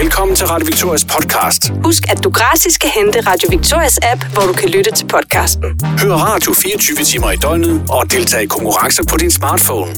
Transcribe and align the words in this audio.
Velkommen 0.00 0.34
til 0.36 0.46
Radio 0.52 0.66
Victorias 0.70 1.04
podcast. 1.14 1.62
Husk, 1.88 2.02
at 2.12 2.18
du 2.24 2.30
gratis 2.40 2.74
kan 2.82 2.90
hente 2.98 3.16
Radio 3.30 3.46
Victorias 3.56 3.96
app, 4.12 4.20
hvor 4.34 4.44
du 4.50 4.54
kan 4.60 4.68
lytte 4.76 4.90
til 4.98 5.06
podcasten. 5.14 5.64
Hør 6.02 6.14
radio 6.30 6.50
24 6.62 6.96
timer 7.10 7.30
i 7.36 7.38
døgnet 7.44 7.74
og 7.96 8.02
deltage 8.14 8.44
i 8.48 8.50
konkurrencer 8.56 9.04
på 9.10 9.16
din 9.22 9.32
smartphone. 9.38 9.90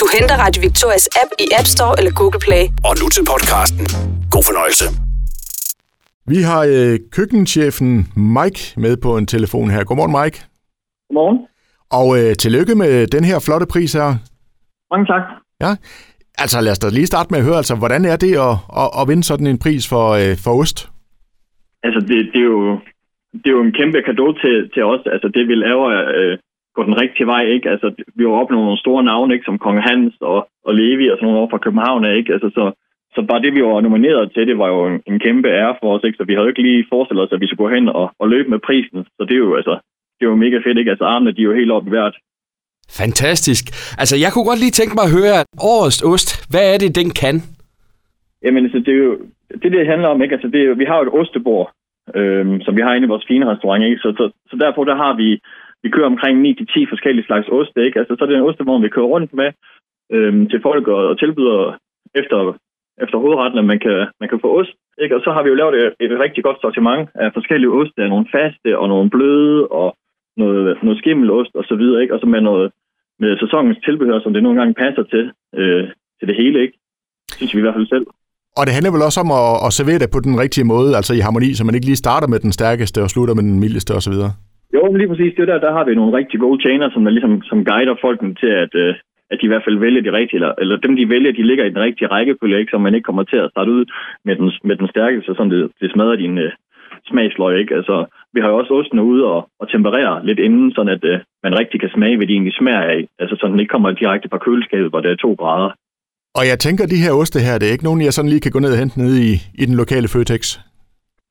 Du 0.00 0.04
henter 0.16 0.36
Radio 0.44 0.60
Victorias 0.66 1.06
app 1.22 1.30
i 1.44 1.46
App 1.58 1.66
Store 1.74 1.94
eller 1.98 2.12
Google 2.20 2.40
Play. 2.46 2.64
Og 2.88 2.92
nu 3.00 3.06
til 3.16 3.24
podcasten. 3.32 3.84
God 4.34 4.44
fornøjelse. 4.50 4.86
Vi 6.32 6.38
har 6.50 6.62
øh, 6.74 6.94
køkkenchefen 7.16 7.90
Mike 8.38 8.60
med 8.84 8.94
på 9.04 9.10
en 9.20 9.26
telefon 9.34 9.66
her. 9.74 9.80
Godmorgen, 9.88 10.14
Mike. 10.18 10.36
Godmorgen. 11.08 11.38
Og 12.00 12.08
øh, 12.18 12.30
tillykke 12.42 12.74
med 12.82 12.92
den 13.06 13.24
her 13.30 13.38
flotte 13.46 13.66
pris 13.74 13.92
her. 14.00 14.08
Mange 14.92 15.06
tak. 15.12 15.24
Ja, 15.64 15.72
altså 16.42 16.56
lad 16.60 16.72
os 16.72 16.78
da 16.78 16.88
lige 16.88 17.12
starte 17.12 17.30
med 17.30 17.38
at 17.40 17.46
høre, 17.48 17.60
altså, 17.62 17.76
hvordan 17.82 18.04
er 18.12 18.16
det 18.24 18.32
at, 18.48 18.56
at, 18.82 18.88
at 18.98 19.08
vinde 19.08 19.24
sådan 19.24 19.46
en 19.46 19.62
pris 19.64 19.84
for, 19.92 20.06
øh, 20.20 20.34
for 20.44 20.52
ost? 20.60 20.78
Altså, 21.86 22.00
det, 22.00 22.18
det, 22.32 22.40
er 22.46 22.50
jo, 22.56 22.78
det 23.40 23.48
er 23.50 23.56
jo 23.58 23.62
en 23.68 23.76
kæmpe 23.78 23.98
gave 24.06 24.34
til, 24.42 24.56
til 24.74 24.82
os. 24.92 25.02
Altså, 25.14 25.28
det 25.36 25.48
vil 25.48 25.58
lave 25.58 25.82
øh, 26.18 26.38
gå 26.76 26.80
den 26.88 27.00
rigtige 27.02 27.26
vej, 27.26 27.42
ikke? 27.56 27.70
Altså, 27.70 27.86
vi 28.16 28.22
har 28.24 28.40
opnået 28.42 28.64
nogle 28.64 28.84
store 28.84 29.04
navne, 29.04 29.34
ikke? 29.34 29.48
Som 29.48 29.58
Kong 29.58 29.78
Hans 29.88 30.14
og, 30.20 30.48
og 30.66 30.74
Levi 30.74 31.10
og 31.10 31.16
sådan 31.16 31.26
nogle 31.26 31.38
over 31.40 31.50
fra 31.50 31.64
København, 31.64 32.04
ikke? 32.04 32.32
Altså, 32.32 32.48
så, 32.56 32.64
så 33.14 33.20
bare 33.28 33.42
det, 33.42 33.54
vi 33.54 33.62
var 33.62 33.80
nomineret 33.80 34.32
til, 34.32 34.46
det 34.46 34.58
var 34.58 34.68
jo 34.74 34.80
en, 34.90 34.96
en 35.10 35.18
kæmpe 35.18 35.48
ære 35.48 35.76
for 35.80 35.88
os, 35.94 36.04
ikke? 36.04 36.16
Så 36.16 36.24
vi 36.24 36.32
havde 36.32 36.46
jo 36.46 36.52
ikke 36.52 36.66
lige 36.68 36.86
forestillet 36.92 37.24
os, 37.24 37.32
at 37.32 37.40
vi 37.40 37.46
skulle 37.46 37.64
gå 37.64 37.74
hen 37.74 37.88
og, 37.88 38.06
og 38.18 38.28
løbe 38.28 38.50
med 38.50 38.58
prisen. 38.68 39.00
Så 39.16 39.22
det 39.28 39.34
er 39.34 39.44
jo, 39.46 39.56
altså, 39.60 39.74
det 40.16 40.22
er 40.24 40.30
jo 40.32 40.42
mega 40.44 40.58
fedt, 40.64 40.78
ikke? 40.78 40.90
Altså, 40.90 41.04
armene, 41.04 41.32
de 41.32 41.40
er 41.40 41.50
jo 41.50 41.58
helt 41.60 41.72
op 41.76 41.86
i 41.86 41.94
hvert. 41.94 42.16
Fantastisk. 43.00 43.64
Altså, 44.02 44.16
jeg 44.24 44.30
kunne 44.32 44.48
godt 44.50 44.62
lige 44.62 44.78
tænke 44.78 44.94
mig 44.94 45.04
at 45.06 45.14
høre, 45.18 45.34
at 45.40 45.46
årets 45.72 46.00
ost, 46.12 46.28
hvad 46.50 46.64
er 46.74 46.78
det, 46.78 46.90
den 47.00 47.10
kan? 47.22 47.36
Jamen, 48.44 48.64
altså, 48.64 48.78
det 48.86 48.92
er 48.94 49.02
jo 49.08 49.18
det, 49.62 49.72
det 49.72 49.86
handler 49.86 50.08
om, 50.08 50.22
ikke? 50.22 50.34
Altså, 50.34 50.48
det 50.48 50.60
er 50.60 50.74
vi 50.74 50.84
har 50.84 50.96
jo 50.98 51.02
et 51.06 51.14
ostebord, 51.20 51.72
øhm, 52.14 52.60
som 52.64 52.76
vi 52.76 52.82
har 52.82 52.94
inde 52.94 53.06
i 53.06 53.12
vores 53.12 53.28
fine 53.28 53.50
restaurant, 53.52 53.84
ikke? 53.84 53.98
Så, 53.98 54.08
så, 54.18 54.24
så 54.50 54.56
derfor, 54.64 54.84
der 54.84 54.96
har 54.96 55.12
vi, 55.16 55.28
vi 55.82 55.88
kører 55.90 56.12
omkring 56.12 56.36
9-10 56.46 56.90
forskellige 56.92 57.26
slags 57.26 57.48
ost, 57.48 57.76
ikke? 57.76 57.98
Altså, 57.98 58.16
så 58.18 58.24
er 58.24 58.28
det 58.28 58.36
en 58.36 58.48
ostevogn, 58.48 58.82
vi 58.82 58.94
kører 58.94 59.12
rundt 59.14 59.34
med 59.34 59.50
øhm, 60.12 60.48
til 60.48 60.60
folk 60.62 60.88
og, 60.88 61.02
og 61.10 61.18
tilbyder 61.18 61.78
efter, 62.14 62.38
efter 63.02 63.18
hovedretten, 63.18 63.58
at 63.58 63.64
man 63.64 63.78
kan, 63.78 64.06
man 64.20 64.28
kan 64.28 64.40
få 64.40 64.58
ost, 64.60 64.74
ikke? 65.02 65.16
Og 65.16 65.20
så 65.24 65.30
har 65.32 65.42
vi 65.42 65.48
jo 65.48 65.54
lavet 65.54 65.74
et, 65.86 65.92
et 66.00 66.20
rigtig 66.24 66.44
godt 66.44 66.60
sortiment 66.60 67.08
af 67.14 67.32
forskellige 67.32 67.74
oste, 67.78 67.94
Der 67.96 68.04
er 68.04 68.14
nogle 68.14 68.32
faste 68.32 68.78
og 68.78 68.88
nogle 68.88 69.10
bløde 69.10 69.68
og 69.68 69.96
noget, 70.36 70.82
noget 70.82 70.98
skimmelost 70.98 71.54
og 71.54 71.64
så 71.64 71.74
videre, 71.74 72.02
ikke? 72.02 72.14
Og 72.14 72.20
så 72.20 72.26
med 72.26 72.40
noget 72.40 72.72
med 73.22 73.38
sæsonens 73.42 73.78
tilbehør, 73.86 74.20
som 74.20 74.32
det 74.32 74.42
nogle 74.42 74.58
gange 74.60 74.74
passer 74.74 75.04
til, 75.12 75.24
øh, 75.60 75.84
til 76.18 76.28
det 76.28 76.36
hele, 76.42 76.58
ikke? 76.64 76.76
Synes 77.36 77.54
vi 77.54 77.60
i 77.60 77.66
hvert 77.66 77.78
fald 77.78 77.92
selv. 77.94 78.06
Og 78.58 78.62
det 78.66 78.74
handler 78.76 78.94
vel 78.94 79.08
også 79.08 79.20
om 79.24 79.30
at, 79.40 79.48
at 79.66 79.70
servere 79.78 80.02
det 80.02 80.14
på 80.14 80.20
den 80.26 80.34
rigtige 80.42 80.70
måde, 80.74 80.90
altså 80.98 81.12
i 81.14 81.24
harmoni, 81.26 81.50
så 81.54 81.62
man 81.64 81.74
ikke 81.74 81.90
lige 81.90 82.04
starter 82.04 82.28
med 82.32 82.40
den 82.44 82.52
stærkeste 82.58 82.98
og 83.04 83.10
slutter 83.10 83.34
med 83.34 83.44
den 83.48 83.60
mildeste 83.62 83.92
osv. 83.98 84.16
Jo, 84.76 84.82
men 84.90 84.98
lige 84.98 85.10
præcis 85.12 85.34
det 85.38 85.48
der, 85.48 85.58
der 85.66 85.72
har 85.76 85.84
vi 85.84 85.94
nogle 85.94 86.16
rigtig 86.18 86.38
gode 86.40 86.62
tjener, 86.64 86.90
som, 86.90 87.04
der 87.04 87.10
ligesom, 87.16 87.42
som 87.50 87.64
guider 87.70 87.96
folkene 88.04 88.34
til, 88.42 88.52
at, 88.64 88.72
øh, 88.74 88.94
at 89.30 89.38
de 89.40 89.46
i 89.46 89.52
hvert 89.52 89.66
fald 89.66 89.78
vælger 89.78 90.02
de 90.02 90.16
rigtige, 90.18 90.38
eller, 90.40 90.52
eller 90.62 90.76
dem 90.76 90.96
de 90.96 91.08
vælger, 91.14 91.32
de 91.32 91.48
ligger 91.50 91.64
i 91.64 91.74
den 91.74 91.84
rigtige 91.86 92.08
rækkefølge, 92.14 92.58
ikke, 92.58 92.70
så 92.70 92.78
man 92.78 92.94
ikke 92.94 93.08
kommer 93.08 93.24
til 93.24 93.36
at 93.36 93.50
starte 93.50 93.70
ud 93.70 93.84
med 94.24 94.36
den, 94.36 94.52
med 94.68 94.76
den 94.76 94.88
stærkeste, 94.94 95.34
så 95.34 95.42
det, 95.52 95.70
det 95.80 95.92
smadrer 95.92 96.16
din 96.16 96.38
øh, 96.38 96.52
smagsløg. 97.08 97.58
Ikke? 97.60 97.74
Altså, 97.74 97.96
vi 98.34 98.40
har 98.40 98.48
jo 98.48 98.58
også 98.60 98.72
osten 98.80 98.98
ude 99.10 99.24
og, 99.34 99.40
og 99.60 99.66
temperere 99.70 100.26
lidt 100.26 100.38
inden, 100.38 100.72
sådan 100.74 100.92
at 100.96 101.04
øh, 101.04 101.18
man 101.44 101.58
rigtig 101.60 101.80
kan 101.80 101.90
smage, 101.94 102.16
hvad 102.16 102.26
de 102.26 102.32
egentlig 102.32 102.54
smager 102.54 102.84
af. 102.94 103.00
Altså 103.18 103.34
sådan, 103.36 103.52
den 103.52 103.60
ikke 103.60 103.74
kommer 103.74 103.90
direkte 103.90 104.28
fra 104.28 104.42
køleskabet, 104.44 104.90
hvor 104.90 105.00
det 105.00 105.10
er 105.10 105.16
to 105.16 105.32
grader. 105.40 105.70
Og 106.38 106.44
jeg 106.50 106.58
tænker, 106.58 106.84
de 106.86 107.04
her 107.04 107.12
oste 107.20 107.38
her, 107.46 107.58
det 107.58 107.66
er 107.66 107.76
ikke 107.76 107.88
nogen, 107.88 108.04
jeg 108.06 108.12
sådan 108.12 108.32
lige 108.32 108.44
kan 108.44 108.54
gå 108.54 108.60
ned 108.60 108.72
og 108.74 108.80
hente 108.82 108.98
ned 109.02 109.14
i, 109.28 109.30
i 109.62 109.64
den 109.68 109.76
lokale 109.82 110.08
Føtex. 110.12 110.42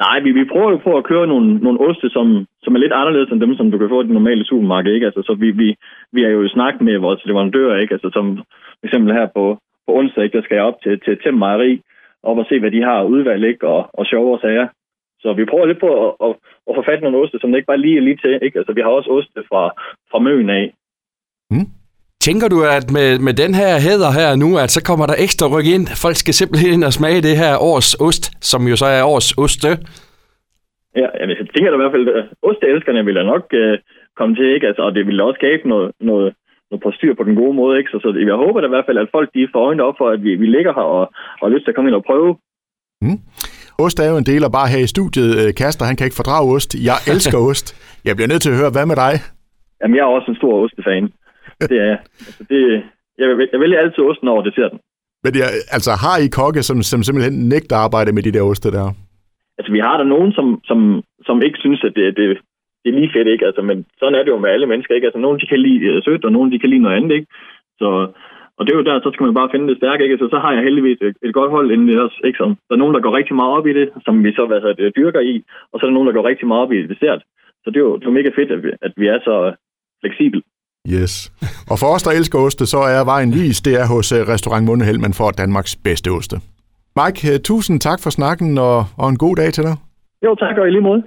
Nej, 0.05 0.17
vi, 0.25 0.31
vi 0.39 0.51
prøver 0.51 0.71
jo 0.71 0.79
på 0.87 0.91
at 0.97 1.07
køre 1.11 1.27
nogle, 1.27 1.47
nogle 1.65 1.79
oste, 1.87 2.09
som, 2.09 2.25
som 2.63 2.75
er 2.75 2.79
lidt 2.79 2.93
anderledes 2.99 3.29
end 3.31 3.41
dem, 3.41 3.55
som 3.55 3.71
du 3.71 3.77
kan 3.77 3.89
få 3.89 4.01
i 4.01 4.03
det 4.07 4.17
normale 4.19 4.45
supermarked. 4.45 4.93
Ikke? 4.93 5.05
Altså, 5.05 5.21
så 5.27 5.33
vi, 5.33 5.51
vi, 5.51 5.67
vi 6.15 6.23
er 6.23 6.29
jo 6.29 6.43
i 6.43 6.53
snak 6.55 6.81
med 6.81 6.97
vores 6.97 7.25
leverandører, 7.25 7.79
ikke? 7.79 7.93
Altså, 7.93 8.09
som 8.13 8.25
for 8.79 8.85
eksempel 8.87 9.13
her 9.13 9.27
på, 9.37 9.45
på 9.85 9.91
onsdag, 9.99 10.23
ikke? 10.23 10.37
der 10.37 10.43
skal 10.43 10.55
jeg 10.55 10.63
op 10.63 10.81
til, 10.83 10.99
til 11.05 11.17
Tem 11.23 11.33
Mejeri, 11.33 11.81
op 12.23 12.37
og 12.37 12.45
se, 12.49 12.59
hvad 12.59 12.71
de 12.71 12.81
har 12.81 13.03
udvalgt, 13.03 13.45
ikke? 13.45 13.67
Og, 13.67 13.89
og 13.93 14.05
sjovere 14.05 14.39
sager. 14.41 14.67
Så 15.23 15.33
vi 15.33 15.49
prøver 15.51 15.65
lidt 15.65 15.83
på 15.85 15.89
at, 16.03 16.11
at, 16.25 16.31
at 16.67 16.75
få 16.75 16.81
fat 16.85 16.99
i 16.99 17.03
nogle 17.03 17.19
oste, 17.21 17.37
som 17.39 17.55
ikke 17.55 17.71
bare 17.71 17.83
lige 17.85 17.97
er 17.97 18.05
lige 18.07 18.21
til. 18.23 18.33
Ikke? 18.45 18.57
Altså, 18.59 18.73
vi 18.73 18.81
har 18.81 18.89
også 18.89 19.09
oste 19.17 19.39
fra, 19.49 19.63
fra 20.11 20.19
Møen 20.25 20.49
af. 20.49 20.65
Mm. 21.53 21.67
Tænker 22.27 22.47
du, 22.53 22.57
at 22.77 22.85
med, 22.97 23.09
med 23.27 23.33
den 23.43 23.53
her 23.61 23.71
hæder 23.85 24.11
her 24.19 24.29
nu, 24.43 24.49
at 24.63 24.69
så 24.75 24.81
kommer 24.89 25.05
der 25.07 25.15
ekstra 25.25 25.47
ryk 25.53 25.67
ind? 25.75 25.85
Folk 26.05 26.17
skal 26.23 26.33
simpelthen 26.33 26.73
ind 26.73 26.83
og 26.89 26.93
smage 26.93 27.25
det 27.27 27.35
her 27.43 27.53
års 27.69 27.89
ost, 28.07 28.23
som 28.49 28.61
jo 28.71 28.75
så 28.81 28.87
er 28.97 29.03
års 29.13 29.29
oste. 29.43 29.71
Ja, 31.01 31.07
jeg 31.19 31.47
tænker 31.53 31.69
da 31.69 31.77
i 31.77 31.83
hvert 31.83 31.95
fald, 31.95 32.07
at 32.19 32.25
osteelskerne 32.49 33.05
vil 33.05 33.15
da 33.15 33.23
nok 33.33 33.45
uh, 33.61 33.73
komme 34.19 34.35
til, 34.35 34.47
ikke? 34.55 34.67
Altså, 34.67 34.81
og 34.87 34.95
det 34.95 35.07
vil 35.07 35.21
også 35.21 35.39
skabe 35.41 35.69
noget, 35.69 35.91
noget, 35.99 36.29
noget 36.69 36.83
postyr 36.83 37.13
på 37.15 37.23
den 37.23 37.35
gode 37.35 37.53
måde. 37.53 37.77
Ikke? 37.79 37.91
Så, 37.91 37.97
så 38.03 38.09
jeg 38.29 38.35
håber 38.43 38.59
da 38.61 38.67
i 38.67 38.75
hvert 38.75 38.87
fald, 38.87 38.97
at 38.97 39.13
folk 39.15 39.29
de 39.33 39.47
får 39.53 39.65
øjnene 39.67 39.83
op 39.83 39.97
for, 39.97 40.09
at 40.09 40.23
vi, 40.23 40.35
vi 40.35 40.45
ligger 40.45 40.73
her 40.73 40.87
og, 40.97 41.05
og 41.39 41.43
har 41.47 41.53
lyst 41.53 41.63
til 41.63 41.71
at 41.71 41.75
komme 41.75 41.89
ind 41.89 41.99
og 42.01 42.07
prøve. 42.09 42.31
Mm. 43.01 43.19
Ost 43.79 43.99
er 43.99 44.09
jo 44.11 44.17
en 44.17 44.29
del 44.31 44.43
af 44.43 44.51
bare 44.51 44.67
her 44.73 44.81
i 44.83 44.93
studiet. 44.95 45.29
Øh, 45.41 45.53
Kaster, 45.61 45.85
han 45.85 45.95
kan 45.95 46.05
ikke 46.07 46.21
fordrage 46.21 46.45
ost. 46.55 46.69
Jeg 46.89 46.97
elsker 47.13 47.37
ost. 47.49 47.67
Jeg 48.07 48.15
bliver 48.15 48.29
nødt 48.31 48.41
til 48.41 48.53
at 48.53 48.59
høre, 48.61 48.71
hvad 48.75 48.85
med 48.85 48.97
dig? 49.05 49.13
Jamen, 49.81 49.95
jeg 49.95 50.03
er 50.03 50.15
også 50.17 50.31
en 50.31 50.39
stor 50.41 50.53
ostefan. 50.63 51.03
Det 51.71 51.77
er 51.89 51.97
altså, 52.27 52.43
det, 52.49 52.61
jeg, 53.19 53.27
jeg 53.53 53.59
vælger 53.59 53.79
altid 53.79 54.03
osten 54.09 54.27
over 54.27 54.41
desserten. 54.41 54.79
Men 55.23 55.31
jeg, 55.41 55.49
altså, 55.75 55.91
har 56.03 56.15
I 56.25 56.27
kokke, 56.39 56.61
som, 56.69 56.77
som 56.81 57.03
simpelthen 57.03 57.35
nægter 57.53 57.75
at 57.75 57.83
arbejde 57.87 58.11
med 58.11 58.23
de 58.23 58.35
der 58.35 58.43
oste 58.51 58.71
der? 58.71 58.87
Altså, 59.57 59.71
vi 59.75 59.79
har 59.87 59.97
der 59.97 60.07
nogen, 60.13 60.31
som, 60.37 60.47
som, 60.69 61.03
som 61.27 61.41
ikke 61.41 61.59
synes, 61.63 61.83
at 61.87 61.93
det, 61.95 62.05
det, 62.17 62.25
det 62.81 62.89
er 62.89 62.99
lige 62.99 63.13
fedt, 63.15 63.27
ikke? 63.27 63.45
Altså, 63.45 63.61
men 63.61 63.85
sådan 63.99 64.15
er 64.15 64.23
det 64.23 64.31
jo 64.31 64.43
med 64.43 64.49
alle 64.49 64.67
mennesker, 64.67 64.95
ikke? 64.95 65.07
Altså, 65.07 65.19
nogen 65.19 65.39
de 65.39 65.47
kan 65.51 65.59
lide 65.59 66.01
sødt, 66.05 66.25
og 66.25 66.31
nogen 66.31 66.51
de 66.51 66.59
kan 66.59 66.69
lide 66.69 66.85
noget 66.85 66.97
andet, 66.97 67.11
ikke? 67.17 67.27
Så, 67.79 67.89
og 68.57 68.61
det 68.65 68.71
er 68.71 68.79
jo 68.79 68.87
der, 68.89 68.95
så 68.99 69.09
skal 69.13 69.25
man 69.25 69.37
bare 69.39 69.51
finde 69.53 69.67
det 69.69 69.77
stærke, 69.77 70.03
ikke? 70.03 70.17
Så, 70.21 70.27
så 70.33 70.37
har 70.43 70.51
jeg 70.53 70.63
heldigvis 70.67 70.99
et, 71.07 71.17
et 71.27 71.33
godt 71.33 71.51
hold 71.55 71.67
inden 71.71 71.99
også, 72.05 72.19
ikke? 72.27 72.37
Så 72.37 72.45
der 72.67 72.73
er 72.75 72.81
nogen, 72.83 72.95
der 72.95 73.05
går 73.05 73.17
rigtig 73.19 73.35
meget 73.35 73.53
op 73.57 73.67
i 73.67 73.73
det, 73.79 73.87
som 74.05 74.23
vi 74.23 74.31
så 74.37 74.43
hvad 74.45 74.59
hedder 74.61 74.79
det, 74.81 74.95
dyrker 74.99 75.21
i, 75.33 75.35
og 75.71 75.75
så 75.75 75.81
er 75.83 75.89
der 75.89 75.97
nogen, 75.97 76.07
der 76.07 76.17
går 76.17 76.29
rigtig 76.31 76.47
meget 76.47 76.63
op 76.63 76.71
i 76.73 76.81
det 76.81 76.89
dessert. 76.93 77.21
Så 77.63 77.67
det 77.71 77.77
er 77.77 77.85
jo, 77.87 77.93
det 77.97 78.03
er 78.05 78.11
jo 78.11 78.19
mega 78.19 78.29
fedt, 78.39 78.51
at 78.55 78.63
vi, 78.63 78.69
at 78.87 78.93
vi 79.01 79.05
er 79.07 79.19
så 79.27 79.35
fleksibel. 80.01 80.39
Yes. 80.95 81.13
Og 81.71 81.75
for 81.81 81.89
os, 81.95 82.03
der 82.03 82.11
elsker 82.11 82.39
oste, 82.39 82.65
så 82.65 82.77
er 82.77 83.05
vejen 83.13 83.31
vis, 83.39 83.61
det 83.61 83.73
er 83.81 83.87
hos 83.93 84.07
restaurant 84.33 84.65
Mundeheld, 84.65 84.99
man 85.07 85.13
får 85.19 85.31
Danmarks 85.31 85.75
bedste 85.87 86.09
oste. 86.17 86.35
Mike, 86.99 87.37
tusind 87.37 87.79
tak 87.79 87.99
for 88.03 88.09
snakken, 88.09 88.57
og, 88.57 88.79
og 88.97 89.09
en 89.09 89.17
god 89.17 89.35
dag 89.35 89.49
til 89.53 89.63
dig. 89.63 89.75
Jo, 90.25 90.35
tak, 90.35 90.57
og 90.57 90.67
i 90.67 90.71
lige 90.71 90.81
måde. 90.81 91.03